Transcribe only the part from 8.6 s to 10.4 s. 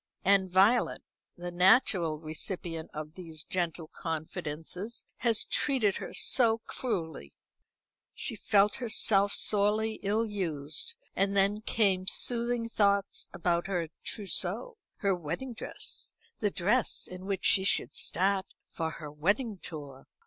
herself sorely ill